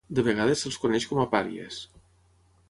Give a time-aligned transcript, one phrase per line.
[0.19, 1.79] De vegades, se'ls coneix com a pàries.